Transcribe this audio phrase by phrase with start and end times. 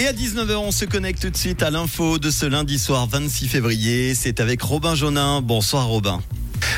[0.00, 3.08] Et à 19h, on se connecte tout de suite à l'info de ce lundi soir
[3.08, 4.14] 26 février.
[4.14, 5.40] C'est avec Robin Jonin.
[5.40, 6.20] Bonsoir Robin.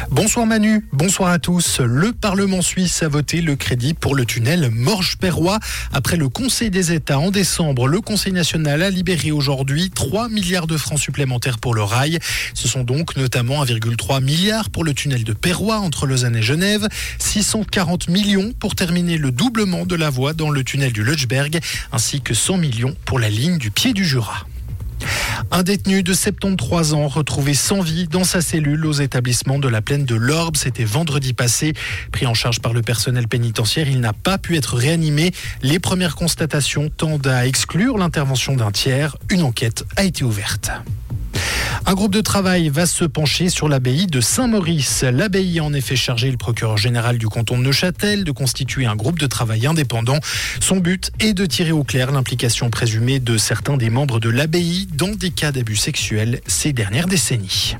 [0.08, 1.80] Bonsoir Manu, bonsoir à tous.
[1.80, 5.58] Le Parlement suisse a voté le crédit pour le tunnel Morges-Perrois.
[5.92, 10.66] Après le Conseil des États en décembre, le Conseil national a libéré aujourd'hui 3 milliards
[10.66, 12.18] de francs supplémentaires pour le rail.
[12.54, 16.88] Ce sont donc notamment 1,3 milliard pour le tunnel de Perrois entre Lausanne et Genève,
[17.18, 21.60] 640 millions pour terminer le doublement de la voie dans le tunnel du Lutschberg,
[21.92, 24.46] ainsi que 100 millions pour la ligne du pied du Jura.
[25.52, 29.82] Un détenu de 73 ans retrouvé sans vie dans sa cellule aux établissements de la
[29.82, 31.72] plaine de l'Orbe, c'était vendredi passé.
[32.12, 35.32] Pris en charge par le personnel pénitentiaire, il n'a pas pu être réanimé.
[35.62, 39.16] Les premières constatations tendent à exclure l'intervention d'un tiers.
[39.28, 40.70] Une enquête a été ouverte.
[41.90, 45.02] Un groupe de travail va se pencher sur l'abbaye de Saint-Maurice.
[45.02, 48.94] L'abbaye a en effet chargé le procureur général du canton de Neuchâtel de constituer un
[48.94, 50.20] groupe de travail indépendant.
[50.60, 54.86] Son but est de tirer au clair l'implication présumée de certains des membres de l'abbaye
[54.94, 57.74] dans des cas d'abus sexuels ces dernières décennies.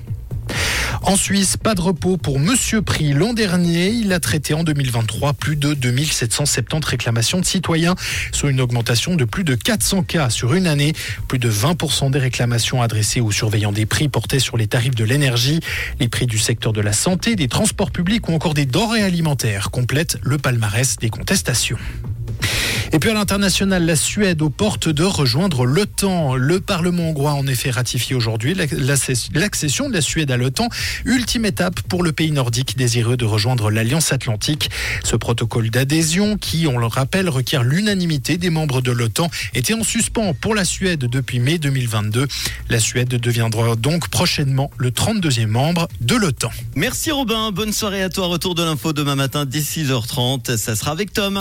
[1.02, 3.12] En Suisse, pas de repos pour Monsieur Prix.
[3.12, 7.94] L'an dernier, il a traité en 2023 plus de 2770 réclamations de citoyens,
[8.32, 10.92] soit une augmentation de plus de 400 cas sur une année.
[11.26, 15.04] Plus de 20% des réclamations adressées aux surveillants des prix portaient sur les tarifs de
[15.04, 15.60] l'énergie,
[15.98, 19.70] les prix du secteur de la santé, des transports publics ou encore des denrées alimentaires
[19.70, 21.78] complètent le palmarès des contestations.
[22.92, 26.34] Et puis à l'international, la Suède aux portes de rejoindre l'OTAN.
[26.34, 28.56] Le Parlement hongrois en effet ratifié aujourd'hui
[29.32, 30.68] l'accession de la Suède à l'OTAN,
[31.04, 34.70] ultime étape pour le pays nordique désireux de rejoindre l'Alliance Atlantique.
[35.04, 39.84] Ce protocole d'adhésion, qui, on le rappelle, requiert l'unanimité des membres de l'OTAN, était en
[39.84, 42.26] suspens pour la Suède depuis mai 2022.
[42.70, 46.50] La Suède deviendra donc prochainement le 32e membre de l'OTAN.
[46.74, 48.26] Merci Robin, bonne soirée à toi.
[48.26, 50.56] Retour de l'info demain matin dès 6h30.
[50.56, 51.40] Ça sera avec Tom.